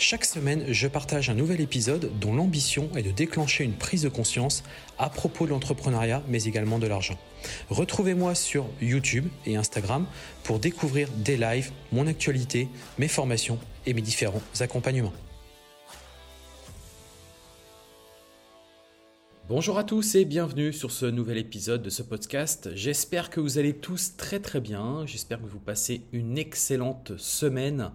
[0.00, 4.08] Chaque semaine, je partage un nouvel épisode dont l'ambition est de déclencher une prise de
[4.08, 4.62] conscience
[4.96, 7.18] à propos de l'entrepreneuriat, mais également de l'argent.
[7.68, 10.06] Retrouvez-moi sur YouTube et Instagram
[10.44, 15.12] pour découvrir des lives, mon actualité, mes formations et mes différents accompagnements.
[19.48, 22.70] Bonjour à tous et bienvenue sur ce nouvel épisode de ce podcast.
[22.76, 25.06] J'espère que vous allez tous très très bien.
[25.06, 27.90] J'espère que vous passez une excellente semaine.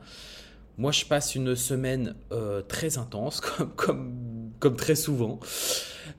[0.77, 3.41] Moi, je passe une semaine euh, très intense,
[3.75, 5.39] comme, très souvent.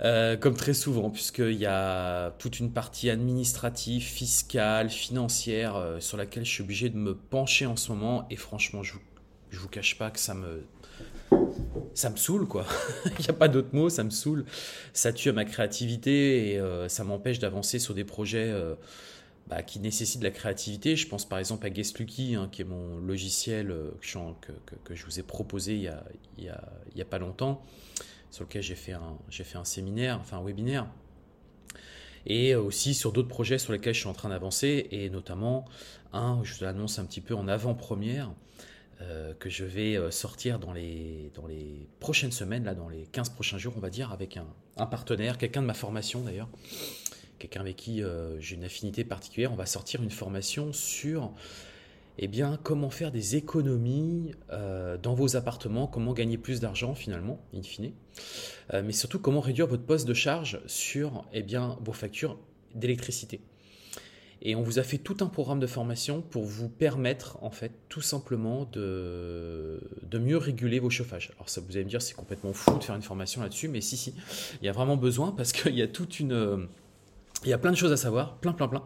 [0.00, 6.16] Euh, comme très souvent, puisqu'il y a toute une partie administrative, fiscale, financière, euh, sur
[6.16, 8.26] laquelle je suis obligé de me pencher en ce moment.
[8.30, 8.94] Et franchement, je
[9.52, 10.64] ne vous cache pas que ça me,
[11.94, 12.64] ça me saoule, quoi.
[13.18, 14.44] Il n'y a pas d'autre mot, ça me saoule.
[14.92, 18.52] Ça tue à ma créativité et ça m'empêche d'avancer sur des projets
[19.46, 20.96] bah, qui nécessite de la créativité.
[20.96, 23.90] Je pense par exemple à Guest Lucky, hein, qui est mon logiciel euh,
[24.84, 27.62] que, je vous ai proposé il y a, pas longtemps,
[28.30, 30.86] sur lequel j'ai fait, un, séminaire, enfin un webinaire.
[32.26, 35.66] Et aussi sur d'autres projets sur lesquels je suis en train d'avancer, et notamment
[36.14, 38.30] un, je vous l'annonce un petit peu en avant-première,
[39.02, 41.30] euh, que je vais euh, sortir dans les,
[42.00, 44.38] prochaines semaines, là, dans les 15 prochains jours, on va dire, avec
[44.78, 46.48] un partenaire, quelqu'un de ma formation d'ailleurs,
[47.38, 51.32] quelqu'un avec qui euh, j'ai une affinité particulière, on va sortir une formation sur
[52.18, 57.40] eh bien, comment faire des économies euh, dans vos appartements, comment gagner plus d'argent finalement,
[57.54, 57.92] in fine,
[58.72, 62.38] euh, mais surtout comment réduire votre poste de charge sur eh bien, vos factures
[62.74, 63.40] d'électricité.
[64.42, 67.72] Et on vous a fait tout un programme de formation pour vous permettre, en fait,
[67.88, 71.32] tout simplement de, de mieux réguler vos chauffages.
[71.36, 73.80] Alors ça, vous allez me dire, c'est complètement fou de faire une formation là-dessus, mais
[73.80, 74.14] si, si,
[74.60, 76.68] il y a vraiment besoin parce qu'il y a toute une
[77.44, 78.82] il y a plein de choses à savoir, plein, plein, plein.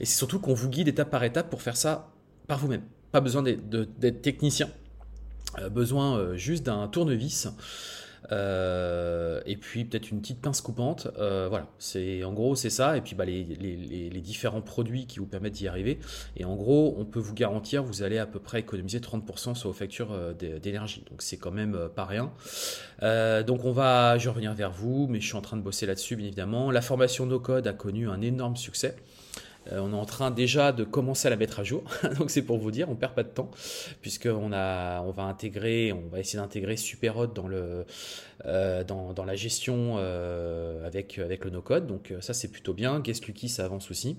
[0.00, 2.10] Et c'est surtout qu'on vous guide étape par étape pour faire ça
[2.46, 2.82] par vous-même.
[3.12, 4.68] Pas besoin d'être technicien.
[5.58, 7.48] Euh, besoin euh, juste d'un tournevis
[8.32, 11.08] euh, et puis peut-être une petite pince coupante.
[11.18, 12.96] Euh, voilà, c'est en gros c'est ça.
[12.96, 13.44] Et puis bah, les,
[14.26, 15.98] différents produits qui vous permettent d'y arriver.
[16.36, 19.70] Et en gros, on peut vous garantir, vous allez à peu près économiser 30% sur
[19.70, 21.04] vos factures euh, d'énergie.
[21.10, 22.32] Donc c'est quand même pas rien.
[23.44, 26.16] donc on va, je revenir vers vous, mais je suis en train de bosser là-dessus
[26.16, 26.70] bien évidemment.
[26.70, 28.96] La formation No Code a connu un énorme succès.
[29.72, 31.84] Euh, on est en train déjà de commencer à la mettre à jour.
[32.18, 33.50] Donc c'est pour vous dire, on perd pas de temps
[34.00, 37.84] puisqu'on a, on va intégrer, on va essayer d'intégrer Superhot dans le,
[38.44, 41.86] euh, dans, la gestion euh, avec avec le no-code.
[41.86, 43.00] Donc ça c'est plutôt bien.
[43.00, 44.16] Guest Lucky ça avance aussi.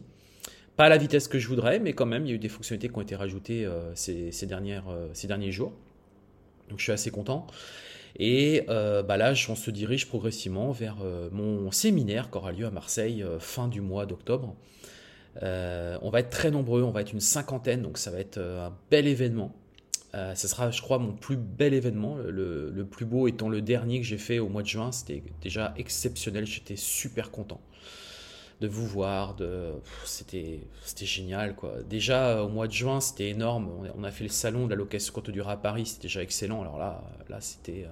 [0.75, 2.49] Pas à la vitesse que je voudrais, mais quand même il y a eu des
[2.49, 5.73] fonctionnalités qui ont été rajoutées ces, ces, dernières, ces derniers jours.
[6.69, 7.47] Donc je suis assez content.
[8.19, 10.97] Et bah là, on se dirige progressivement vers
[11.31, 14.55] mon séminaire qui aura lieu à Marseille fin du mois d'octobre.
[15.43, 18.37] Euh, on va être très nombreux, on va être une cinquantaine, donc ça va être
[18.37, 19.53] euh, un bel événement.
[20.15, 23.99] Euh, ce sera, je crois, mon plus bel événement, le, plus beau étant le dernier
[23.99, 24.91] que j'ai fait au mois de juin.
[24.91, 27.61] C'était déjà exceptionnel, j'étais super content
[28.61, 29.35] de vous voir.
[30.05, 30.61] C'était,
[31.01, 31.55] génial.
[31.87, 33.69] Déjà, au mois de juin, c'était énorme.
[33.95, 36.61] On a fait le salon de la location courte durée à Paris, c'était déjà excellent.
[36.61, 37.85] Alors là, là c'était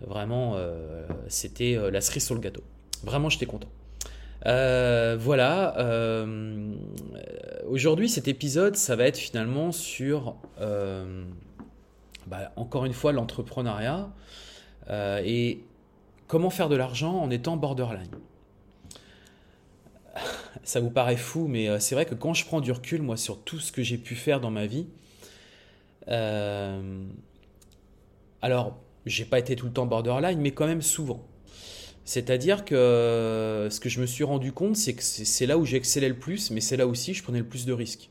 [0.00, 0.56] vraiment
[1.28, 2.64] c'était la cerise sur le gâteau.
[3.04, 3.68] Vraiment, j'étais content.
[4.44, 5.78] Euh, voilà.
[5.78, 6.74] Euh,
[7.68, 11.24] aujourd'hui, cet épisode, ça va être finalement sur, euh,
[12.26, 14.10] bah, encore une fois, l'entrepreneuriat
[15.24, 15.64] et
[16.28, 18.10] comment faire de l'argent en étant borderline.
[20.62, 23.40] Ça vous paraît fou, mais c'est vrai que quand je prends du recul, moi, sur
[23.40, 24.86] tout ce que j'ai pu faire dans ma vie,
[28.42, 28.76] alors,
[29.06, 31.24] j'ai pas été tout le temps borderline, mais quand même souvent.
[32.06, 35.64] C'est-à-dire que euh, ce que je me suis rendu compte, c'est que c'est là où
[35.64, 38.10] j'excellais le plus, mais c'est là aussi je prenais le plus de risques.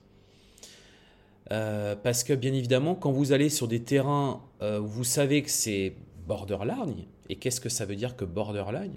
[1.53, 5.44] Euh, parce que bien évidemment, quand vous allez sur des terrains euh, où vous savez
[5.44, 5.95] que c'est
[6.27, 8.95] borderline, et qu'est-ce que ça veut dire que borderline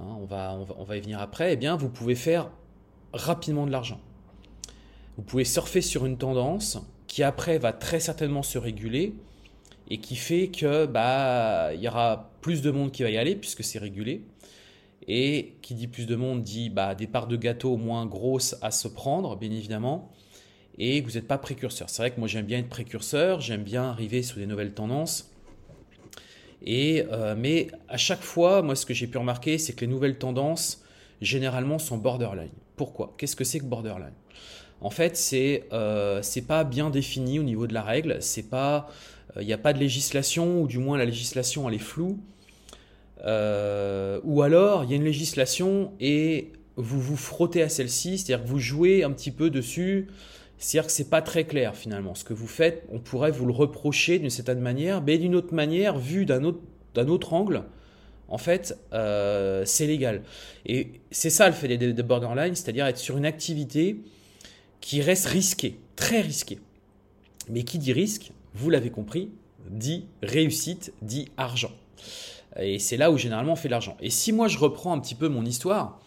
[0.00, 2.50] hein, on, va, on, va, y venir après, eh bien vous pouvez faire
[3.12, 4.00] rapidement de l'argent.
[5.18, 6.78] Vous pouvez surfer sur une tendance
[7.08, 9.14] qui après va très certainement se réguler
[9.88, 13.34] et qui fait que bah il y aura plus de monde qui va y aller
[13.34, 14.22] puisque c'est régulé.
[15.10, 18.70] Et qui dit plus de monde dit bah, des parts de gâteau moins grosses à
[18.70, 20.12] se prendre, bien évidemment.
[20.76, 21.88] Et vous n'êtes pas précurseur.
[21.88, 25.32] C'est vrai que moi j'aime bien être précurseur, j'aime bien arriver sur des nouvelles tendances.
[26.62, 29.86] Et, euh, mais à chaque fois, moi ce que j'ai pu remarquer, c'est que les
[29.86, 30.84] nouvelles tendances,
[31.22, 32.50] généralement sont borderline.
[32.76, 33.14] Pourquoi?
[33.16, 34.14] Qu'est-ce que c'est que borderline?
[34.80, 38.18] En fait, c'est euh, pas bien défini au niveau de la règle.
[38.20, 38.88] C'est pas,
[39.40, 42.18] il n'y a pas de législation ou du moins la législation elle est floue.
[43.20, 48.48] ou alors il y a une législation et vous vous frottez à celle-ci, c'est-à-dire que
[48.48, 50.06] vous jouez un petit peu dessus.
[50.58, 52.14] C'est-à-dire que c'est pas très clair finalement.
[52.14, 55.54] Ce que vous faites, on pourrait vous le reprocher d'une certaine manière, mais d'une autre
[55.54, 56.60] manière, vu d'un autre,
[56.96, 57.64] autre angle,
[58.28, 60.22] en fait, euh, c'est légal.
[60.66, 64.00] Et c'est ça le fait des, des borderline, c'est-à-dire être sur une activité
[64.80, 66.60] qui reste risquée, très risquée.
[67.48, 69.30] Mais qui dit risque, vous l'avez compris,
[69.70, 71.72] dit réussite, dit argent.
[72.58, 73.96] Et c'est là où généralement on fait l'argent.
[74.00, 76.00] Et si moi je reprends un petit peu mon histoire,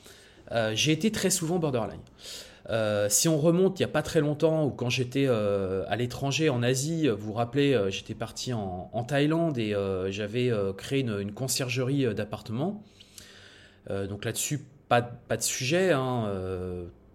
[0.52, 2.02] euh, j'ai été très souvent borderline.
[2.70, 5.96] Euh, si on remonte il n'y a pas très longtemps, ou quand j'étais euh, à
[5.96, 9.76] l'étranger en Asie, vous vous rappelez, j'étais parti en, Thaïlande et
[10.10, 12.84] j'avais créé une, conciergerie d'appartements.
[13.90, 14.60] donc là-dessus,
[14.90, 16.30] pas, pas, de sujet, hein,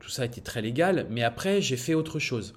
[0.07, 2.55] tout ça était très légal, mais après j'ai fait autre chose.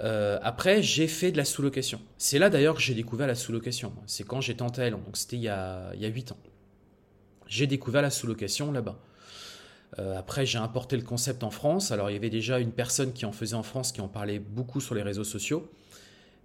[0.00, 2.00] après, j'ai fait de la sous-location.
[2.18, 3.92] C'est là d'ailleurs que j'ai découvert la sous-location.
[4.06, 6.38] C'est quand j'étais en Thaïlande, donc c'était il, y a, il y a 8 ans.
[7.48, 9.00] J'ai découvert la sous-location là-bas.
[9.98, 11.90] Euh, après, j'ai importé le concept en France.
[11.90, 14.38] Alors, il y avait déjà une personne qui en faisait en France, qui en parlait
[14.38, 15.70] beaucoup sur les réseaux sociaux.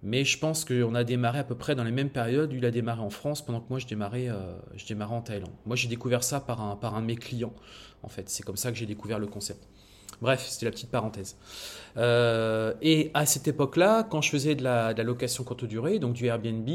[0.02, 2.52] Mais je pense qu'on a démarré à peu près dans les mêmes périodes.
[2.52, 5.52] Il a démarré en France pendant que moi, je démarrais, euh, je en Thaïlande.
[5.66, 7.54] Moi, j'ai découvert ça par un, par un de mes clients,
[8.02, 8.28] en fait.
[8.28, 9.66] C'est comme ça que j'ai découvert le concept.
[10.24, 11.36] Bref, c'était la petite parenthèse.
[11.98, 16.24] Euh, et à cette époque-là, quand je faisais de la, location courte durée, donc du
[16.24, 16.66] Airbnb,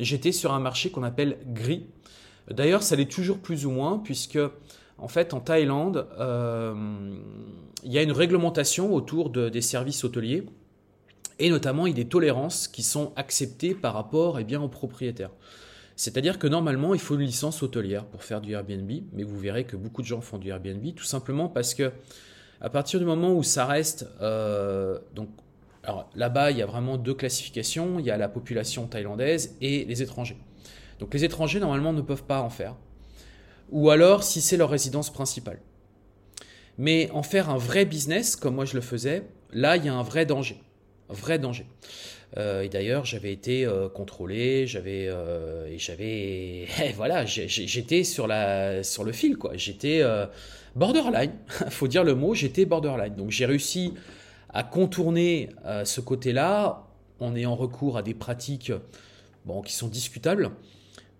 [0.00, 1.86] j'étais sur un marché qu'on appelle gris.
[2.50, 4.40] D'ailleurs, ça l'est toujours plus ou moins, puisque
[4.98, 6.74] en fait, en Thaïlande, euh,
[7.84, 10.44] il y a une réglementation autour des services hôteliers
[11.38, 14.68] et notamment il y a des tolérances qui sont acceptées par rapport eh bien, aux
[14.68, 15.30] propriétaires.
[15.94, 19.62] C'est-à-dire que normalement, il faut une licence hôtelière pour faire du Airbnb, mais vous verrez
[19.62, 21.92] que beaucoup de gens font du Airbnb tout simplement parce que
[22.60, 25.28] à partir du moment où ça reste euh, donc
[25.84, 27.98] alors là-bas, il y a vraiment deux classifications.
[27.98, 30.36] Il y a la population thaïlandaise et les étrangers.
[30.98, 32.74] Donc les étrangers, normalement, ne peuvent pas en faire
[33.70, 35.60] ou alors si c'est leur résidence principale.
[36.78, 39.94] Mais en faire un vrai business, comme moi je le faisais, là, il y a
[39.94, 40.60] un vrai danger.
[41.08, 41.66] Vrai danger.
[42.36, 48.28] Euh, et d'ailleurs, j'avais été euh, contrôlé, j'avais, euh, et j'avais, voilà, j'étais sur
[48.82, 49.52] sur le fil, quoi.
[49.56, 50.02] J'étais
[50.78, 51.32] borderline.
[51.70, 53.14] Faut dire le mot, j'étais borderline.
[53.14, 53.94] Donc j'ai réussi
[54.50, 55.50] à contourner
[55.84, 56.88] ce côté-là
[57.20, 58.72] en ayant recours à des pratiques,
[59.44, 60.50] bon, qui sont discutables.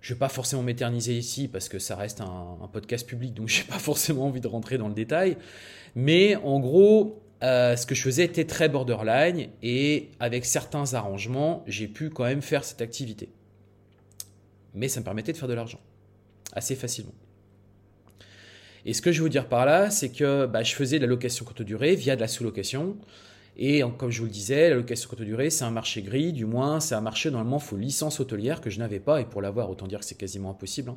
[0.01, 3.49] Je ne vais pas forcément m'éterniser ici parce que ça reste un, podcast public, donc
[3.49, 5.37] je n'ai pas forcément envie de rentrer dans le détail.
[5.95, 11.65] Mais en gros, euh, ce que je faisais était très borderline et avec certains arrangements,
[11.67, 13.31] j'ai pu quand même faire cette activité.
[14.75, 15.81] Mais ça me permettait de faire de l'argent
[16.53, 17.13] assez facilement.
[18.89, 21.09] Et ce que je veux dire par là, c'est que bah, je faisais de la
[21.09, 22.97] location courte durée via de la sous-location.
[23.59, 26.47] Et comme je vous le disais, la location courte durée, c'est un marché gris, du
[26.47, 29.43] moins, c'est un marché normalement, il faut licence hôtelière que je n'avais pas, et pour
[29.43, 30.93] l'avoir, autant dire que c'est quasiment impossible.
[30.93, 30.97] Hein.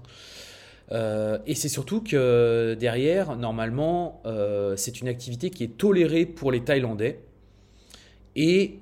[0.94, 6.54] Euh, et c'est surtout que derrière, normalement, euh, c'est une activité qui est tolérée pour
[6.54, 7.20] les Thaïlandais.
[8.38, 8.80] Et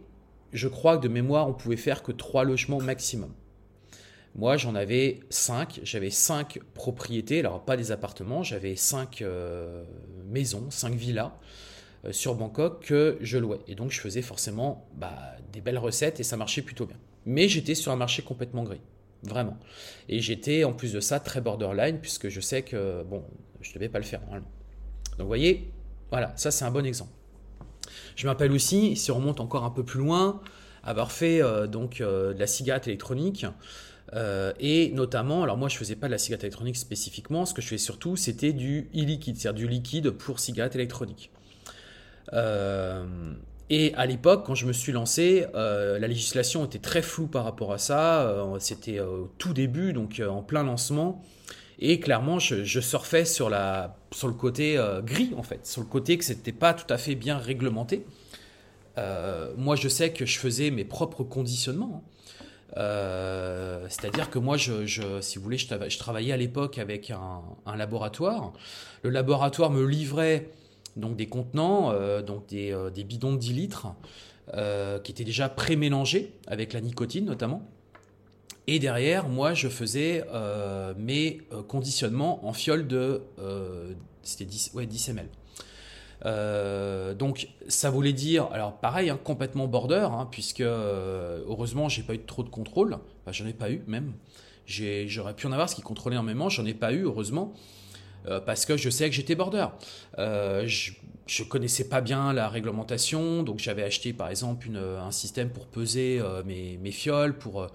[0.54, 3.32] je crois que de mémoire, on pouvait faire que trois logements maximum.
[4.36, 5.80] Moi, j'en avais cinq.
[5.84, 9.84] J'avais cinq propriétés, alors pas des appartements, j'avais cinq euh,
[10.28, 11.32] maisons, cinq villas.
[12.06, 13.60] Euh, sur Bangkok que je louais.
[13.68, 15.18] Et donc je faisais forcément bah,
[15.52, 16.96] des belles recettes et ça marchait plutôt bien.
[17.26, 18.82] Mais j'étais sur un marché complètement gris.
[19.24, 19.58] Vraiment.
[20.08, 23.26] Et j'étais en plus de ça très borderline puisque je sais que, bon,
[23.60, 24.48] je ne devais pas le faire normalement.
[25.12, 25.74] Donc vous voyez,
[26.10, 27.12] voilà, ça c'est un bon exemple.
[28.16, 30.42] Je m'appelle aussi, si on remonte encore un peu plus loin,
[30.84, 33.46] avoir fait euh, donc de la cigarette électronique.
[34.60, 37.68] Et notamment, alors moi je faisais pas de la cigarette électronique spécifiquement, ce que je
[37.68, 41.32] faisais surtout c'était du e-liquide, c'est-à-dire du liquide pour cigarette électronique.
[42.34, 43.34] Euh,
[43.70, 47.44] et à l'époque, quand je me suis lancé, euh, la législation était très floue par
[47.44, 48.22] rapport à ça.
[48.22, 51.22] Euh, c'était au tout début, donc en plein lancement.
[51.80, 56.18] Et clairement, je, surfais sur, la, sur le côté gris, en fait, sur le côté
[56.18, 58.06] que c'était pas tout à fait bien réglementé.
[59.58, 62.04] moi, je sais que je faisais mes propres conditionnements.
[62.04, 62.20] Hein.
[62.76, 68.54] C'est-à-dire que moi, je, si vous voulez, je, travaillais à l'époque avec un, laboratoire.
[69.04, 70.50] Le laboratoire me livrait
[70.96, 73.88] donc des contenants, euh, donc des, euh, des, bidons de 10 litres,
[74.54, 77.64] euh, qui étaient déjà pré-mélangés avec la nicotine notamment.
[78.68, 80.24] Et derrière, moi, je faisais
[80.96, 83.24] mes conditionnements en fiole de
[84.22, 85.28] c'était 10, ouais, 10 ml.
[86.24, 92.20] Donc ça voulait dire, alors pareil, hein, complètement border, hein, puisque heureusement j'ai pas eu
[92.20, 94.14] trop de contrôle, enfin, j'en ai pas eu même.
[94.66, 97.54] J'aurais pu en avoir ce qui contrôlait énormément, j'en ai pas eu heureusement.
[98.46, 99.68] parce que je sais que j'étais border.
[100.18, 100.92] je,
[101.26, 106.22] je connaissais pas bien la réglementation, donc j'avais acheté par exemple un système pour peser
[106.46, 107.68] mes, mes, fioles, pour,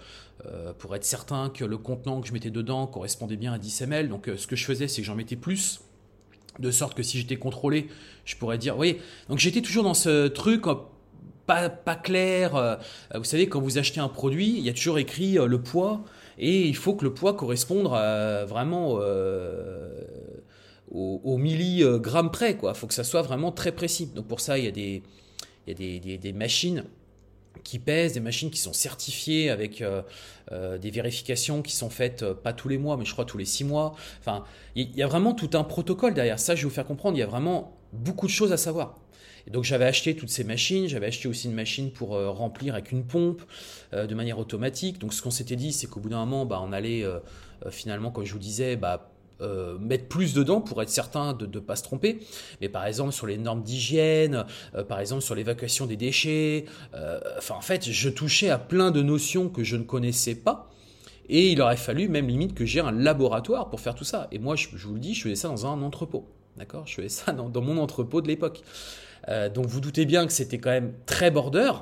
[0.79, 4.09] pour être certain que le contenant que je mettais dedans correspondait bien à 10 ml.
[4.09, 5.81] Donc ce que je faisais, c'est que j'en mettais plus
[6.59, 7.89] de sorte que si j'étais contrôlé,
[8.25, 8.99] je pourrais dire, oui.
[9.29, 10.75] Donc j'étais toujours dans ce truc euh,
[11.47, 12.57] pas, clair.
[12.57, 12.77] Euh,
[13.15, 16.05] vous savez, quand vous achetez un produit, il y a toujours écrit euh, le poids
[16.39, 18.99] et il faut que le poids corresponde vraiment
[20.91, 22.59] au, milligramme près.
[22.61, 24.11] Il faut que ça soit vraiment très précis.
[24.15, 25.03] Donc pour ça, il y a des,
[25.69, 26.85] il des machines
[27.63, 30.03] qui pèsent, des machines qui sont certifiées avec euh,
[30.53, 33.39] euh, des vérifications qui sont faites euh, pas tous les mois, mais je crois tous
[33.39, 33.95] les six mois.
[34.21, 34.45] Enfin,
[34.75, 36.39] il y, a vraiment tout un protocole derrière.
[36.39, 37.17] Ça, je vais vous faire comprendre.
[37.17, 38.97] Il y a vraiment beaucoup de choses à savoir.
[39.47, 42.93] Et donc j'avais acheté toutes ces machines, j'avais acheté aussi une machine pour remplir avec
[42.93, 43.43] une pompe
[43.93, 44.99] de manière automatique.
[44.99, 47.05] Donc ce qu'on s'était dit, c'est qu'au bout d'un moment, bah, on allait
[47.71, 51.59] finalement, comme je vous disais, bah, euh, mettre plus dedans pour être certain de ne
[51.59, 52.21] pas se tromper.
[52.61, 54.45] Mais par exemple sur les normes d'hygiène,
[54.77, 58.93] euh, par exemple sur l'évacuation des déchets, euh, enfin en fait je touchais à plein
[58.93, 60.71] de notions que je ne connaissais pas.
[61.29, 64.29] Et il aurait fallu même limite que j'ai un laboratoire pour faire tout ça.
[64.31, 66.29] Et moi je, vous le dis, je faisais ça dans un entrepôt.
[66.57, 66.87] D'accord?
[66.87, 68.61] Je faisais ça dans, dans mon entrepôt de l'époque.
[69.53, 71.73] donc vous doutez bien que c'était quand même très border.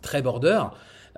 [0.00, 0.62] Très border.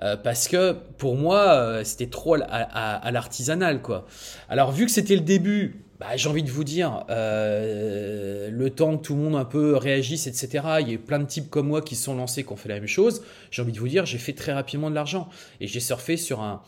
[0.01, 4.05] Euh, parce que pour moi, euh, c'était trop à, l'artisanal, quoi.
[4.49, 8.97] Alors, vu que c'était le début, bah, j'ai envie de vous dire, euh, le temps
[8.97, 11.67] que tout le monde un peu réagisse, etc., il y a plein de types comme
[11.67, 13.23] moi qui se sont lancés, qui ont fait la même chose.
[13.51, 15.29] J'ai envie de vous dire, j'ai fait très rapidement de l'argent.
[15.61, 16.61] Et j'ai surfé sur un,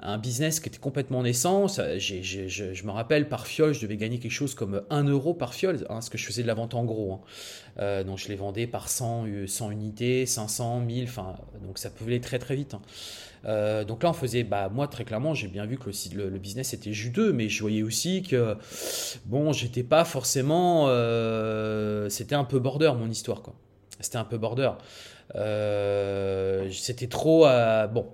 [0.00, 1.66] un business qui était complètement naissant.
[1.66, 5.84] je, me rappelle, par fiole, je devais gagner quelque chose comme 1 euro par fiole,
[5.90, 7.14] hein, ce que je faisais de la vente en gros.
[7.14, 7.20] Hein.
[7.80, 12.12] Euh, donc je les vendais par 100, 100 unités, 500, 1000, enfin, donc ça pouvait
[12.12, 12.74] aller très très vite.
[12.74, 12.82] Hein.
[13.44, 16.74] Euh, donc là, on faisait, bah, moi très clairement, j'ai bien vu que le, business
[16.74, 18.56] était juteux, mais je voyais aussi que,
[19.26, 23.54] bon, j'étais pas forcément, euh, c'était un peu border mon histoire, quoi.
[24.00, 24.70] C'était un peu border.
[26.72, 27.46] c'était trop,
[27.92, 28.06] bon.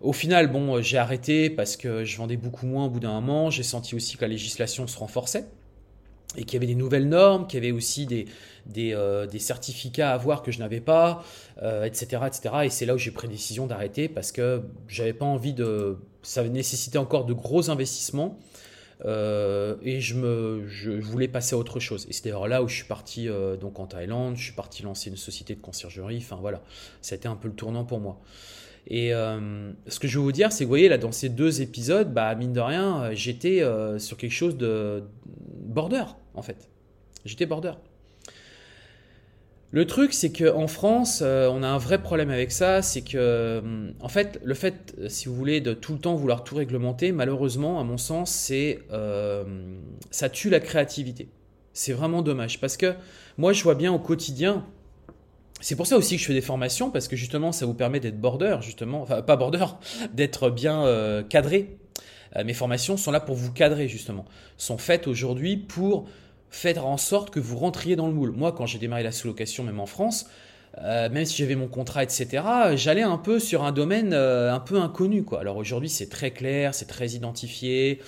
[0.00, 3.50] Au final, bon, j'ai arrêté parce que je vendais beaucoup moins au bout d'un moment.
[3.50, 5.44] J'ai senti aussi que la législation se renforçait
[6.36, 8.26] et qu'il y avait des nouvelles normes, qu'il y avait aussi des,
[8.66, 11.24] des, euh, certificats à avoir que je n'avais pas,
[11.56, 12.54] etc., euh, etc.
[12.64, 15.96] Et c'est là où j'ai pris la décision d'arrêter parce que j'avais pas envie de...
[16.22, 18.38] Ça nécessitait encore de gros investissements.
[19.04, 22.06] Euh, et je, me, je voulais passer à autre chose.
[22.08, 23.28] Et c'est d'ailleurs là où je suis parti
[23.60, 26.18] donc en Thaïlande, je suis parti lancer une société de conciergerie.
[26.18, 26.62] Enfin voilà,
[27.00, 28.20] ça a été un peu le tournant pour moi.
[28.90, 31.28] Et euh, ce que je veux vous dire, c'est que vous voyez, là, dans ces
[31.28, 35.04] deux épisodes, bah, mine de rien, euh, j'étais euh, sur quelque chose de
[35.66, 36.04] border,
[36.34, 36.70] en fait.
[37.26, 37.72] J'étais border.
[39.72, 43.62] Le truc, c'est qu'en France, on a un vrai problème avec ça, c'est que,
[44.00, 47.78] en fait, le fait, si vous voulez, de tout le temps vouloir tout réglementer, malheureusement,
[47.78, 48.78] à mon sens, c'est,
[50.10, 51.28] ça tue la créativité.
[51.74, 52.94] C'est vraiment dommage, parce que
[53.36, 54.64] moi, je vois bien au quotidien,
[55.60, 58.00] c'est pour ça aussi que je fais des formations, parce que justement, ça vous permet
[58.00, 59.66] d'être border, justement, enfin pas border,
[60.14, 61.76] d'être bien euh, cadré.
[62.36, 64.24] Euh, mes formations sont là pour vous cadrer, justement.
[64.56, 66.08] Sont faites aujourd'hui pour
[66.50, 68.32] faire en sorte que vous rentriez dans le moule.
[68.32, 70.28] Moi, quand j'ai démarré la sous-location, même en France,
[70.82, 72.42] euh, même si j'avais mon contrat, etc.,
[72.74, 75.24] j'allais un peu sur un domaine un peu inconnu.
[75.38, 78.00] Alors aujourd'hui, c'est très clair, c'est très identifié.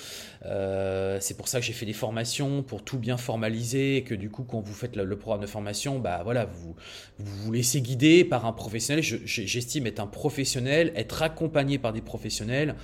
[0.47, 4.15] Euh, c'est pour ça que j'ai fait des formations pour tout bien formaliser et que
[4.15, 6.75] du coup, quand vous faites le, programme de formation, bah voilà, vous,
[7.19, 9.03] vous laissez guider par un professionnel.
[9.03, 12.75] J'estime être un professionnel, être accompagné par des professionnels.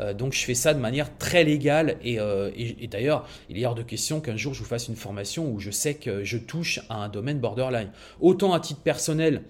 [0.00, 3.74] Euh, donc, je fais ça de manière très légale euh, et, d'ailleurs, il est hors
[3.74, 6.80] de question qu'un jour je vous fasse une formation où je sais que je touche
[6.88, 7.90] à un domaine borderline.
[8.20, 9.42] Autant à titre personnel,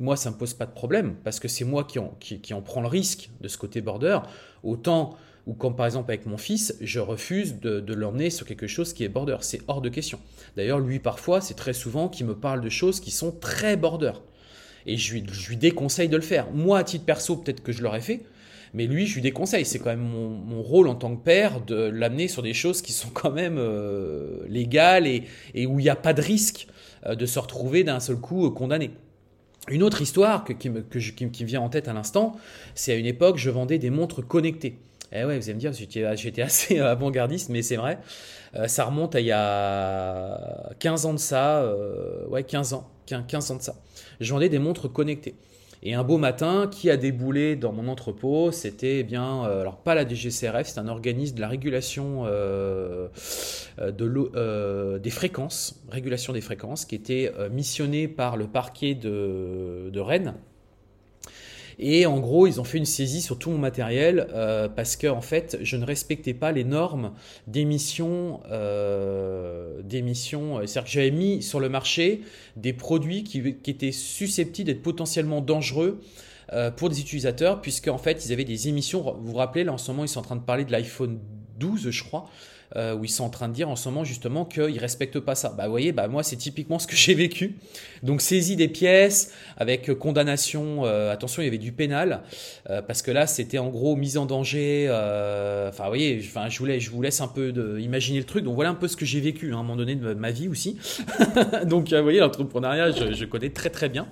[0.00, 2.40] moi, ça ne me pose pas de problème parce que c'est moi qui en, qui,
[2.40, 4.18] qui en prends le risque de ce côté border.
[4.62, 8.92] Autant ou comme par exemple avec mon fils, je refuse de, l'emmener sur quelque chose
[8.92, 9.36] qui est border.
[9.40, 10.18] C'est hors de question.
[10.56, 14.12] D'ailleurs, lui, parfois, c'est très souvent qu'il me parle de choses qui sont très border.
[14.86, 16.50] Et je lui, je lui déconseille de le faire.
[16.52, 18.22] Moi, à titre perso, peut-être que je l'aurais fait.
[18.74, 19.64] Mais lui, je lui déconseille.
[19.64, 22.92] C'est quand même mon, rôle en tant que père de l'amener sur des choses qui
[22.92, 25.22] sont quand même euh, légales et,
[25.66, 26.66] où il n'y a pas de risque
[27.06, 28.90] euh, de se retrouver d'un seul coup euh, condamné.
[29.68, 30.84] Une autre histoire qui, me,
[31.40, 32.36] vient en tête à l'instant,
[32.74, 34.76] c'est à une époque, je vendais des montres connectées.
[35.12, 37.98] Eh ouais, vous allez me dire, j'étais assez avant-gardiste, mais c'est vrai.
[38.66, 41.72] Ça remonte à il y a 15 ans de ça.
[42.28, 42.90] Ouais, 15 ans.
[43.06, 43.76] 15 ans de ça.
[44.20, 45.34] Je vendais des montres connectées.
[45.86, 49.76] Et un beau matin, qui a déboulé dans mon entrepôt C'était eh bien, euh, alors
[49.76, 53.10] pas la DGCRF, c'est un organisme de la régulation de
[54.98, 60.34] des fréquences, régulation des fréquences, qui était missionné par le parquet de Rennes
[61.78, 65.06] Et en gros, ils ont fait une saisie sur tout mon matériel euh, parce que
[65.06, 67.12] en fait, je ne respectais pas les normes
[67.46, 68.40] d'émission.
[68.50, 70.58] Euh, d'émission.
[70.66, 72.22] C'est-à-dire que j'avais mis sur le marché
[72.56, 76.00] des produits qui, qui étaient susceptibles d'être potentiellement dangereux
[76.52, 79.02] euh, pour des utilisateurs, puisque en fait, ils avaient des émissions.
[79.02, 81.18] Vous vous rappelez, là en ce moment, ils sont en train de parler de l'iPhone
[81.58, 82.26] 12, je crois.
[82.76, 85.36] Euh, où ils sont en train de dire en ce moment justement qu'ils respectent pas
[85.36, 85.54] ça.
[85.56, 87.54] Bah vous voyez, bah moi c'est typiquement ce que j'ai vécu.
[88.02, 90.84] Donc saisie des pièces avec condamnation.
[90.84, 92.22] Euh, attention, il y avait du pénal
[92.70, 94.88] euh, parce que là c'était en gros mise en danger.
[95.68, 98.42] Enfin vous voyez, enfin je vous laisse, je vous laisse un peu imaginer le truc.
[98.42, 100.32] Donc voilà un peu ce que j'ai vécu hein, à un moment donné de ma
[100.32, 100.76] vie aussi.
[101.66, 104.08] Donc vous voyez l'entrepreneuriat, je, connais très très bien.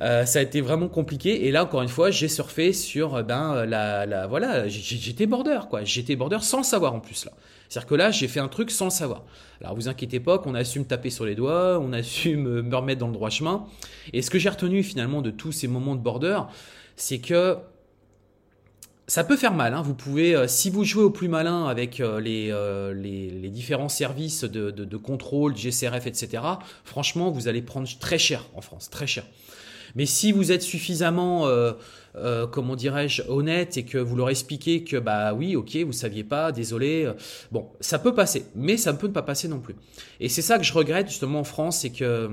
[0.00, 4.06] ça a été vraiment compliqué et là encore une fois j'ai surfé sur ben la,
[4.06, 5.84] la voilà j'étais border quoi.
[5.84, 7.32] J'étais border sans savoir en plus là.
[7.68, 9.24] C'est-à-dire que là, j'ai fait un truc sans le savoir.
[9.60, 13.08] Alors vous inquiétez pas qu'on assume taper sur les doigts, on assume me remettre dans
[13.08, 13.66] le droit chemin.
[14.12, 16.40] Et ce que j'ai retenu finalement de tous ces moments de border,
[16.96, 17.56] c'est que
[19.08, 19.74] ça peut faire mal.
[19.74, 19.82] Hein.
[19.82, 24.44] Vous pouvez, euh, si vous jouez au plus malin avec euh, euh, les, différents services
[24.44, 26.42] de, de, de, contrôle, GCRF, etc.,
[26.84, 29.24] franchement, vous allez prendre très cher en France, très cher.
[29.96, 31.72] Mais si vous êtes suffisamment, euh,
[32.16, 36.22] euh, comment dirais-je, honnête et que vous leur expliquez que bah oui, ok, vous saviez
[36.22, 37.14] pas, désolé, euh,
[37.50, 39.74] bon, ça peut passer, mais ça peut ne pas passer non plus.
[40.20, 42.30] Et c'est ça que je regrette justement en France, c'est que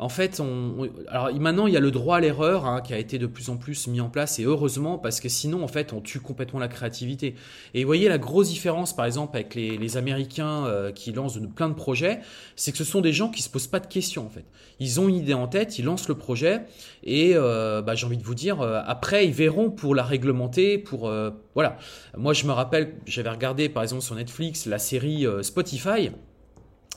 [0.00, 2.98] en fait, on, alors maintenant il y a le droit à l'erreur hein, qui a
[2.98, 5.92] été de plus en plus mis en place et heureusement parce que sinon en fait
[5.92, 7.34] on tue complètement la créativité.
[7.74, 11.68] Et vous voyez la grosse différence par exemple avec les, Américains euh, qui lancent plein
[11.68, 12.20] de projets,
[12.54, 14.44] c'est que ce sont des gens qui se posent pas de questions en fait.
[14.78, 16.60] Ils ont une idée en tête, ils lancent le projet
[17.02, 20.78] et euh, bah, j'ai envie de vous dire euh, après ils verront pour la réglementer,
[20.78, 21.10] pour
[21.54, 21.78] voilà.
[22.16, 26.10] Moi je me rappelle j'avais regardé par exemple sur Netflix la série Spotify.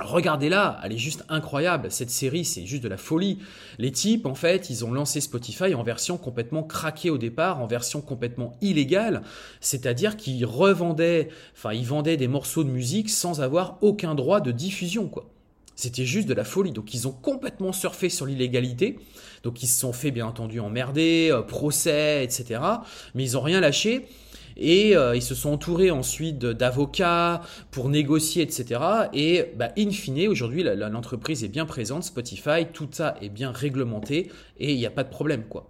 [0.01, 1.91] Regardez-la, elle est juste incroyable.
[1.91, 3.39] Cette série, c'est juste de la folie.
[3.77, 7.67] Les types, en fait, ils ont lancé Spotify en version complètement craquée au départ, en
[7.67, 9.21] version complètement illégale.
[9.59, 14.51] C'est-à-dire qu'ils revendaient, enfin, ils vendaient des morceaux de musique sans avoir aucun droit de
[14.51, 15.29] diffusion, quoi.
[15.75, 16.71] C'était juste de la folie.
[16.71, 18.99] Donc, ils ont complètement surfé sur l'illégalité.
[19.43, 22.61] Donc, ils se sont fait, bien entendu, emmerder, euh, procès, etc.
[23.15, 24.07] Mais ils n'ont rien lâché.
[24.57, 28.81] Et euh, ils se sont entourés ensuite d'avocats pour négocier, etc.
[29.13, 34.31] Et bah, in fine, aujourd'hui, l'entreprise est bien présente, Spotify, tout ça est bien réglementé
[34.57, 35.43] et il n'y a pas de problème.
[35.43, 35.69] quoi.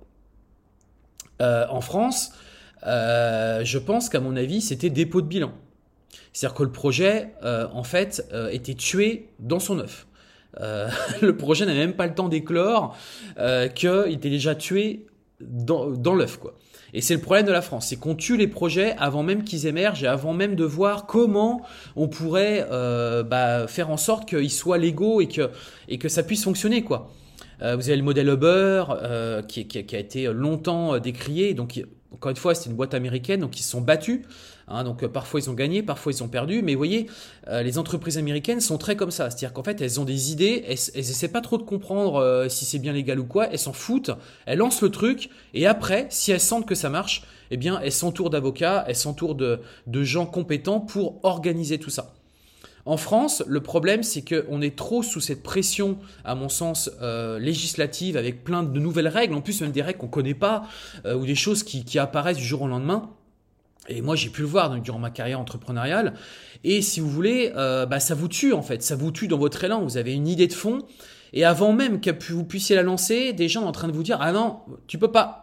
[1.42, 2.32] Euh, en France,
[2.86, 5.54] euh, je pense qu'à mon avis, c'était dépôt de bilan.
[6.34, 10.08] C'est-à-dire que le projet, en fait, était tué dans son œuf.
[10.60, 12.98] le projet n'avait même pas le temps d'éclore,
[13.76, 15.06] qu'il était déjà tué
[15.42, 16.58] dans, dans l'œuf, quoi.
[16.94, 19.66] Et c'est le problème de la France, c'est qu'on tue les projets avant même qu'ils
[19.66, 21.62] émergent et avant même de voir comment
[21.96, 25.50] on pourrait euh, bah, faire en sorte qu'ils soient légaux et que,
[25.88, 26.84] et que ça puisse fonctionner.
[26.84, 27.12] quoi.
[27.62, 31.54] Euh, vous avez le modèle Uber euh, qui, qui, a été longtemps décrié.
[31.54, 34.22] Donc, encore une fois, c'est une boîte américaine, donc ils se sont battus.
[34.72, 37.08] Hein, donc euh, parfois ils ont gagné, parfois ils ont perdu, mais vous voyez,
[37.48, 40.64] euh, les entreprises américaines sont très comme ça, c'est-à-dire qu'en fait elles ont des idées,
[40.68, 43.60] elles, elles essaient pas trop de comprendre euh, si c'est bien légal ou quoi, elles
[43.60, 44.12] s'en foutent,
[44.46, 47.92] elles lancent le truc, et après, si elles sentent que ça marche, eh bien elles
[47.92, 49.60] s'entourent d'avocats, elles s'entourent de,
[50.04, 52.14] gens compétents pour organiser tout ça.
[52.86, 56.90] En France, le problème, c'est qu'on est trop sous cette pression, à mon sens,
[57.40, 60.64] législative, avec plein de nouvelles règles, en plus même des règles qu'on ne connaît pas,
[61.06, 63.12] ou des choses qui, apparaissent du jour au lendemain.
[63.88, 66.14] Et moi, j'ai pu le voir donc, durant ma carrière entrepreneuriale.
[66.64, 68.84] Et si vous voulez, euh, bah, ça vous tue en fait.
[68.84, 69.82] Ça vous tue dans votre élan.
[69.82, 70.80] Vous avez une idée de fond.
[71.34, 74.18] Et avant même que vous puissiez la lancer, des gens en train de vous dire
[74.22, 75.42] Ah non, tu peux pas.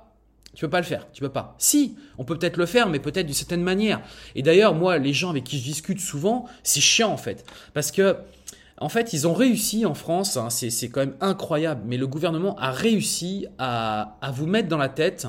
[0.55, 1.55] Tu peux pas le faire, tu peux pas.
[1.59, 4.01] Si, on peut peut-être le faire, mais peut-être d'une certaine manière.
[4.35, 7.45] Et d'ailleurs, moi, les gens avec qui je discute souvent, c'est chiant en fait.
[7.75, 8.17] Parce que
[8.81, 12.57] en fait, ils ont réussi en France, hein, c'est quand même incroyable, mais le gouvernement
[12.59, 15.27] a réussi à, vous mettre dans la tête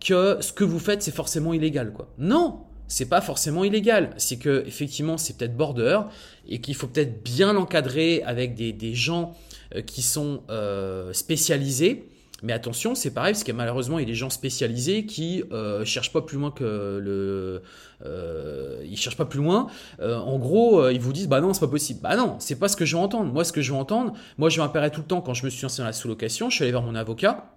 [0.00, 1.92] que ce que vous faites, c'est forcément illégal.
[1.92, 2.08] Quoi.
[2.18, 4.10] Non, c'est pas forcément illégal.
[4.16, 6.00] C'est que effectivement, c'est peut-être border
[6.48, 9.34] et qu'il faut peut-être bien l'encadrer avec des, gens
[9.74, 12.08] euh, qui sont euh, spécialisés
[12.46, 15.84] mais attention, c'est pareil, parce que malheureusement, il y a des gens spécialisés qui euh,
[15.84, 17.62] cherchent pas plus loin que le.
[18.04, 19.66] Euh, ils cherchent pas plus loin.
[19.98, 21.98] Euh, en gros, euh, ils vous disent, bah non, c'est pas possible.
[22.00, 23.32] Bah non, c'est pas ce que je veux entendre.
[23.32, 25.50] Moi, ce que je veux entendre, moi, je m'appellerai tout le temps quand je me
[25.50, 26.48] suis lancé dans la sous-location.
[26.48, 27.50] Je suis allé voir mon avocat.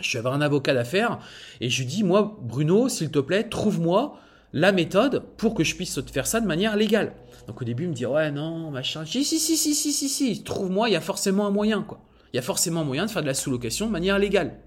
[0.00, 1.18] Je suis allé un avocat d'affaires
[1.60, 4.18] et je lui dis, moi, Bruno, s'il te plaît, trouve-moi
[4.54, 7.12] la méthode pour que je puisse te faire ça de manière légale.
[7.48, 9.04] Donc au début, il me dit, ouais, non, machin.
[9.04, 11.82] Je dis, si, si, si, si, si, si, trouve-moi, il y a forcément un moyen,
[11.82, 12.00] quoi
[12.32, 14.58] il y a forcément moyen de faire de la sous-location de manière légale.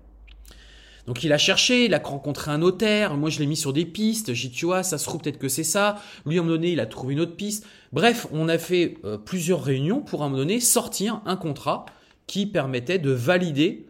[1.08, 3.86] Donc il a cherché, il a rencontré un notaire, moi je l'ai mis sur des
[3.86, 6.44] pistes, j'ai dit tu vois, ça se trouve peut-être que c'est ça, lui à un
[6.44, 7.66] moment donné il a trouvé une autre piste.
[7.94, 11.86] Bref, on a fait euh, plusieurs réunions pour à un moment donné sortir un contrat
[12.26, 13.86] qui permettait de valider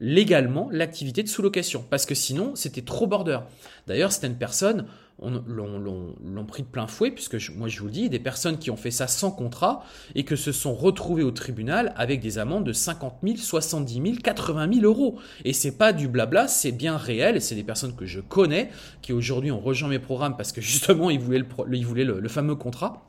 [0.00, 3.40] légalement l'activité de sous-location, parce que sinon c'était trop border.
[3.86, 4.86] D'ailleurs, certaines personnes
[5.20, 8.76] l'ont pris de plein fouet, puisque moi je vous le dis, des personnes qui ont
[8.76, 12.72] fait ça sans contrat et que se sont retrouvées au tribunal avec des amendes de
[12.72, 15.18] 50 000, 70 000, 80 000 euros.
[15.44, 18.70] Et c'est pas du blabla, c'est bien réel, c'est des personnes que je connais,
[19.02, 23.06] qui aujourd'hui ont rejoint mes programmes parce que justement ils voulaient le fameux contrat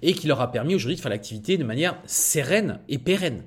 [0.00, 3.42] et qui leur a permis aujourd'hui de faire l'activité de manière sereine et pérenne.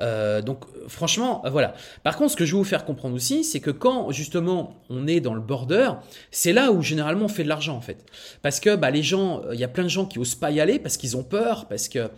[0.00, 1.74] Euh, donc franchement, euh, voilà.
[2.02, 5.06] Par contre, ce que je veux vous faire comprendre aussi, c'est que quand justement on
[5.06, 5.92] est dans le border,
[6.30, 8.04] c'est là où généralement on fait de l'argent en fait.
[8.42, 10.50] Parce que bah, les gens, euh, il y a plein de gens qui osent pas
[10.50, 12.10] y aller parce qu'ils ont peur, parce que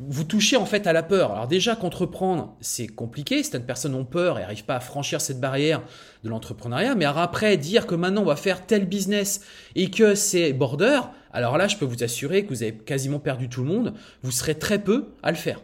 [0.00, 1.32] vous touchez en fait à la peur.
[1.32, 5.40] Alors déjà qu'entreprendre, c'est compliqué, certaines personnes ont peur et n'arrivent pas à franchir cette
[5.40, 5.82] barrière
[6.22, 9.40] de l'entrepreneuriat, mais après dire que maintenant on va faire tel business
[9.74, 11.00] et que c'est border,
[11.32, 14.30] alors là je peux vous assurer que vous avez quasiment perdu tout le monde, vous
[14.30, 15.60] serez très peu à le faire.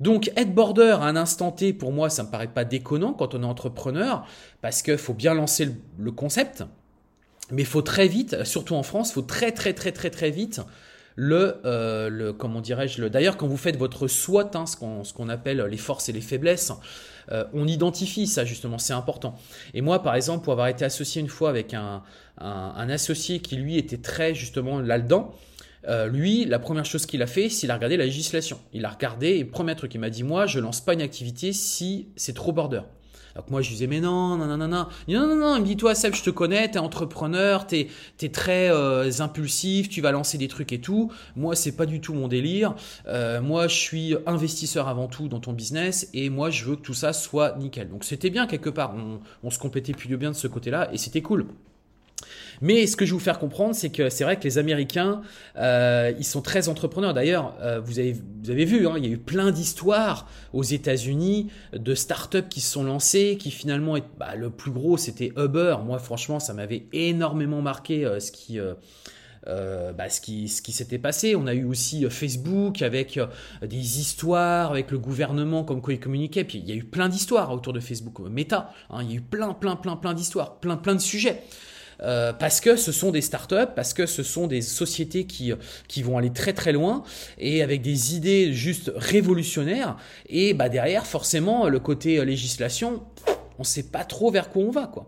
[0.00, 3.34] Donc être border à un instant T, pour moi, ça me paraît pas déconnant quand
[3.34, 4.26] on est entrepreneur,
[4.60, 6.64] parce qu'il faut bien lancer le, concept,
[7.50, 10.30] mais il faut très vite, surtout en France, il faut très très très très très
[10.30, 10.60] vite
[11.16, 15.62] le, euh, comment dirais-je, le, d'ailleurs quand vous faites votre SWOT, hein, ce qu'on appelle
[15.62, 16.72] les forces et les faiblesses,
[17.30, 19.36] euh, on identifie ça justement, c'est important.
[19.74, 22.02] Et moi par exemple, pour avoir été associé une fois avec un,
[22.38, 25.32] un associé qui lui était très justement là-dedans,
[25.88, 28.58] euh, lui, la première chose qu'il a fait, c'est qu'il a regardé la législation.
[28.72, 31.52] Il a regardé, et premier truc, il m'a dit, moi, je lance pas une activité
[31.52, 32.82] si c'est trop border.
[33.36, 34.86] Donc moi je lui disais mais non, non, non, non, non.
[35.08, 35.56] Il non, non.
[35.56, 37.88] Il me dit toi Seb, je te connais, t'es entrepreneur, t'es
[38.22, 41.10] es très euh, impulsif, tu vas lancer des trucs et tout.
[41.36, 42.74] Moi c'est pas du tout mon délire.
[43.06, 46.82] Euh, moi je suis investisseur avant tout dans ton business et moi je veux que
[46.82, 47.88] tout ça soit nickel.
[47.88, 50.90] Donc c'était bien quelque part, on, on se complétait plus de bien de ce côté-là
[50.92, 51.46] et c'était cool
[52.60, 55.22] mais ce que je vais vous faire comprendre, c'est que c'est vrai que les Américains,
[55.56, 57.14] euh, ils sont très entrepreneurs.
[57.14, 60.62] D'ailleurs, euh, vous, avez, vous avez vu, hein, il y a eu plein d'histoires aux
[60.62, 65.76] États-Unis de startups qui se sont lancées, qui finalement, bah, le plus gros, c'était Uber.
[65.84, 68.58] Moi, franchement, ça m'avait énormément marqué euh, ce qui...
[69.46, 71.36] bah, ce qui, ce qui s'était passé.
[71.36, 73.20] On a eu aussi Facebook avec
[73.60, 76.44] des histoires avec le gouvernement comme quoi il communiquait.
[76.44, 78.72] Puis il y a eu plein d'histoires autour de Facebook, Meta.
[78.88, 81.42] Hein, il y a eu plein, plein, plein, plein d'histoires, plein, plein de sujets.
[82.02, 85.52] Euh, parce que ce sont des startups, parce que ce sont des sociétés qui,
[85.88, 87.02] qui vont aller très très loin
[87.38, 89.96] et avec des idées juste révolutionnaires.
[90.28, 93.02] Et bah, derrière, forcément, le côté euh, législation,
[93.58, 94.86] on ne sait pas trop vers quoi on va.
[94.86, 95.06] quoi.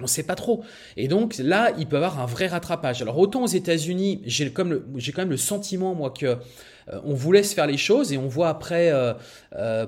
[0.00, 0.62] On ne sait pas trop.
[0.96, 3.02] Et donc là, il peut y avoir un vrai rattrapage.
[3.02, 6.36] Alors autant aux États-Unis, j'ai quand même le sentiment, moi, que euh,
[7.04, 8.92] on vous laisse faire les choses et on voit après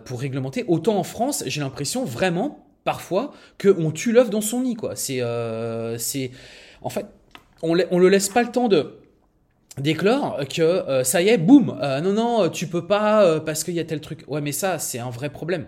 [0.04, 0.64] pour réglementer.
[0.66, 4.74] Autant en France, j'ai l'impression vraiment parfois qu'on tue l'œuf dans son nid.
[4.74, 4.96] Quoi.
[4.96, 6.30] C'est, euh, c'est,
[6.82, 7.06] en fait,
[7.62, 8.96] on, on le laisse pas le temps de
[9.78, 13.74] d'éclore que euh, ça y est, boum, euh, non, non, tu peux pas parce qu'il
[13.74, 14.24] y a tel truc.
[14.28, 15.66] Ouais, mais ça, c'est un vrai problème.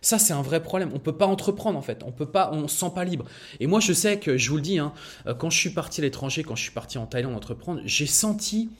[0.00, 0.90] Ça, c'est un vrai problème.
[0.94, 2.02] On peut pas entreprendre en fait.
[2.04, 3.24] On peut pas, on se sent pas libre.
[3.58, 4.92] Et moi, je sais que, je vous le dis, hein,
[5.38, 8.70] quand je suis parti à l'étranger, quand je suis parti en Thaïlande entreprendre, j'ai senti,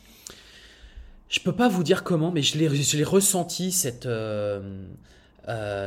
[1.28, 4.06] je peux pas vous dire comment, mais je l'ai, je l'ai ressenti cette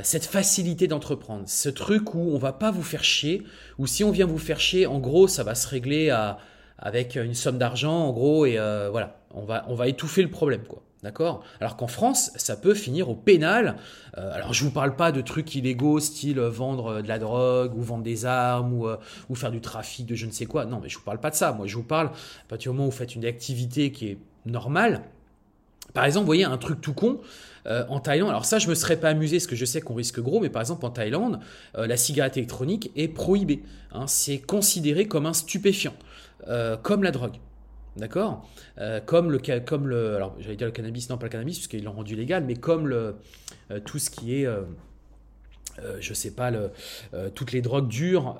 [0.03, 3.43] cette facilité d'entreprendre, ce truc où on va pas vous faire chier,
[3.77, 6.09] ou si on vient vous faire chier, en gros, ça va se régler
[6.81, 10.81] avec une somme d'argent, en gros, et euh, voilà, on va, étouffer le problème, quoi.
[11.03, 11.43] D'accord?
[11.59, 13.77] Alors qu'en France, ça peut finir au pénal.
[14.19, 17.81] Euh, alors je vous parle pas de trucs illégaux, style vendre de la drogue ou
[17.81, 18.87] vendre des armes ou,
[19.27, 20.65] ou faire du trafic de je ne sais quoi.
[20.65, 21.53] Non, mais je vous parle pas de ça.
[21.53, 24.17] Moi, je vous parle à partir du moment où vous faites une activité qui est
[24.45, 25.01] normale.
[25.95, 27.19] Par exemple, vous voyez un truc tout con.
[27.67, 29.93] Euh, en Thaïlande, alors ça, je me serais pas amusé parce que je sais qu'on
[29.93, 31.39] risque gros, mais par exemple en Thaïlande,
[31.77, 33.63] euh, la cigarette électronique est prohibée.
[33.93, 34.07] Hein.
[34.07, 35.93] c'est considéré comme un stupéfiant,
[36.47, 37.35] euh, comme la drogue.
[37.97, 38.49] D'accord?
[39.05, 42.45] Comme le alors j'allais dire le cannabis non pas le cannabis puisqu'ils l'ont rendu légal
[42.45, 42.95] mais comme
[43.83, 44.47] tout ce qui est
[45.99, 46.53] je sais pas
[47.35, 48.37] toutes les drogues dures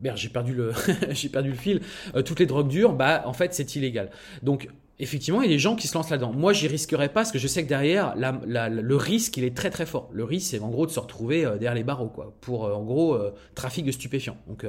[0.00, 0.72] merde j'ai perdu le
[1.30, 1.82] perdu le fil
[2.24, 4.08] toutes les drogues dures bah en fait c'est illégal
[4.42, 6.32] donc effectivement, il y a des gens qui se lancent là-dedans.
[6.32, 9.70] Moi, j'y risquerais pas parce que je sais que derrière, le risque, il est très
[9.70, 10.08] très fort.
[10.12, 12.74] Le risque, c'est en gros de se retrouver euh, derrière les barreaux, quoi, pour euh,
[12.74, 14.36] en gros euh, trafic de stupéfiants.
[14.46, 14.66] Donc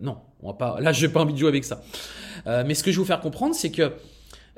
[0.00, 0.80] non, on va pas.
[0.80, 1.82] Là, j'ai pas envie de jouer avec ça.
[2.46, 3.92] mais ce que je veux vous faire comprendre, c'est que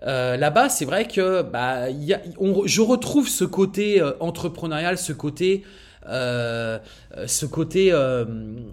[0.03, 5.64] là-bas, c'est vrai que bah, je retrouve ce côté entrepreneurial, ce côté,
[6.07, 7.92] ce côté,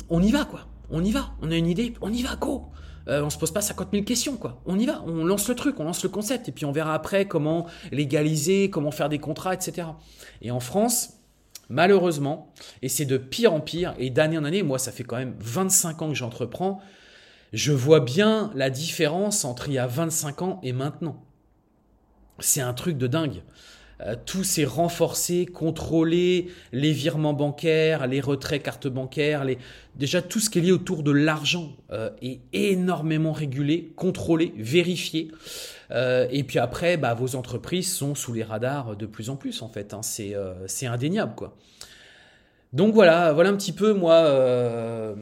[0.09, 0.67] on y va quoi.
[0.93, 1.31] On y va.
[1.41, 2.65] On a une idée, on y va, go.
[3.07, 4.61] Euh, on se pose pas 50 000 questions, quoi.
[4.65, 6.93] On y va, on lance le truc, on lance le concept, et puis on verra
[6.93, 9.87] après comment légaliser, comment faire des contrats, etc.
[10.41, 11.13] Et en France,
[11.69, 15.17] malheureusement, et c'est de pire en pire, et d'année en année, moi ça fait quand
[15.17, 16.81] même 25 ans que j'entreprends,
[17.53, 21.23] je vois bien la différence entre il y a 25 ans et maintenant.
[22.39, 23.43] C'est un truc de dingue.
[24.05, 29.45] Euh, tout s'est renforcé, contrôlé, les virements bancaires, les retraits cartes bancaires,
[29.95, 35.29] déjà tout ce qui est lié autour de l'argent euh, est énormément régulé, contrôlé, vérifié.
[35.91, 39.61] Euh, et puis après, bah, vos entreprises sont sous les radars de plus en plus
[39.61, 39.93] en fait.
[39.93, 40.01] Hein.
[40.03, 41.55] C'est indéniable quoi.
[42.73, 45.15] Donc voilà, voilà un petit peu moi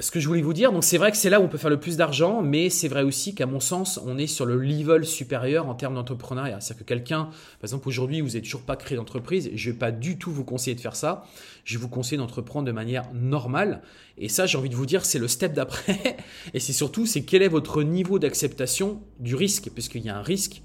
[0.00, 1.58] ce que je voulais vous dire, donc c'est vrai que c'est là où on peut
[1.58, 4.56] faire le plus d'argent, mais c'est vrai aussi qu'à mon sens, on est sur le
[4.56, 6.60] level supérieur en termes d'entrepreneuriat.
[6.60, 9.78] C'est-à-dire que quelqu'un, par exemple aujourd'hui, vous n'avez toujours pas créé d'entreprise, je ne vais
[9.78, 11.24] pas du tout vous conseiller de faire ça.
[11.64, 13.82] Je vais vous conseiller d'entreprendre de manière normale.
[14.18, 16.16] Et ça, j'ai envie de vous dire, c'est le step d'après.
[16.54, 20.22] Et c'est surtout, c'est quel est votre niveau d'acceptation du risque, puisqu'il y a un
[20.22, 20.62] risque.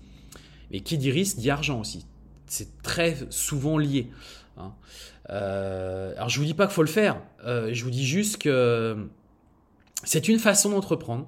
[0.72, 2.06] Mais qui dit risque dit argent aussi.
[2.48, 4.10] C'est très souvent lié.
[4.58, 4.74] Hein.
[5.30, 7.22] Euh, alors je vous dis pas qu'il faut le faire.
[7.46, 9.08] Euh, je vous dis juste que
[10.04, 11.28] c'est une façon d'entreprendre,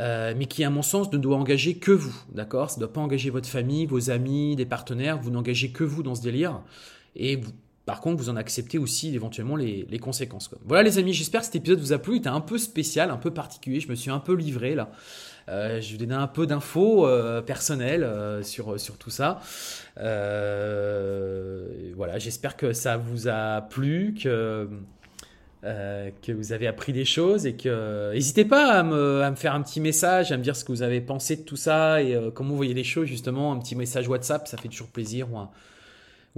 [0.00, 2.70] euh, mais qui, à mon sens, ne doit engager que vous, d'accord?
[2.70, 6.02] Ça ne doit pas engager votre famille, vos amis, des partenaires, vous n'engagez que vous
[6.02, 6.60] dans ce délire.
[7.14, 7.40] Et
[7.86, 10.50] par contre, vous en acceptez aussi éventuellement les, conséquences.
[10.64, 12.14] Voilà les amis, j'espère que cet épisode vous a plu.
[12.14, 13.78] Il était un peu spécial, un peu particulier.
[13.78, 14.90] Je me suis un peu livré là.
[15.50, 18.08] Euh, je vais donner un peu d'infos euh, personnelles
[18.42, 19.40] sur, sur tout ça.
[19.96, 20.08] voilà,
[22.18, 24.68] j'espère que ça vous a plu, que
[25.64, 29.62] euh, que vous avez appris des choses et que n'hésitez pas à me, faire un
[29.62, 32.30] petit message, à me dire ce que vous avez pensé de tout ça et euh,
[32.30, 35.38] comment vous voyez les choses justement, un petit message WhatsApp, ça fait toujours plaisir ou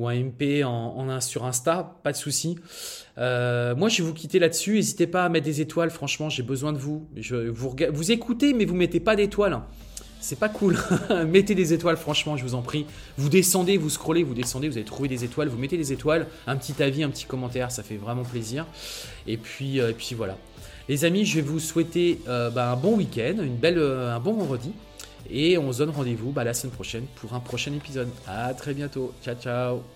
[0.06, 2.56] un, MP en, sur Insta, pas de souci.
[3.18, 4.74] Euh, moi, je vais vous quitter là-dessus.
[4.74, 5.90] N'hésitez pas à mettre des étoiles.
[5.90, 7.08] Franchement, j'ai besoin de vous.
[7.16, 9.58] Je, vous, vous écoutez, mais vous mettez pas d'étoiles
[10.26, 10.76] c'est pas cool.
[11.28, 12.84] mettez des étoiles, franchement, je vous en prie.
[13.16, 16.26] Vous descendez, vous scrollez, vous descendez, vous allez trouver des étoiles, vous mettez des étoiles,
[16.46, 18.66] un petit avis, un petit commentaire, ça fait vraiment plaisir.
[19.26, 20.36] Et puis, euh, et puis voilà.
[20.88, 24.72] Les amis, je vais vous souhaiter euh, bah, un bon week-end, euh, un bon vendredi.
[25.30, 28.08] Et on se donne rendez-vous bah, la semaine prochaine pour un prochain épisode.
[28.26, 29.12] À très bientôt.
[29.24, 29.95] Ciao, ciao.